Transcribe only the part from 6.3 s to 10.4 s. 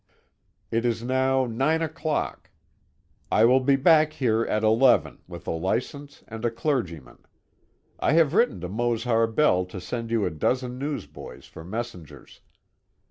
a clergyman. I have written to Mose Harbell to send you a